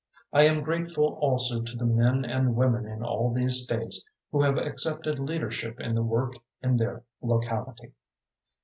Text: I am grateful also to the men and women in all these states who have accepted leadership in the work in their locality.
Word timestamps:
I 0.33 0.45
am 0.45 0.63
grateful 0.63 1.19
also 1.21 1.61
to 1.61 1.77
the 1.77 1.85
men 1.85 2.25
and 2.25 2.55
women 2.55 2.87
in 2.87 3.03
all 3.03 3.31
these 3.31 3.61
states 3.61 4.03
who 4.31 4.41
have 4.41 4.57
accepted 4.57 5.19
leadership 5.19 5.79
in 5.79 5.93
the 5.93 6.01
work 6.01 6.33
in 6.63 6.77
their 6.77 7.03
locality. 7.21 7.93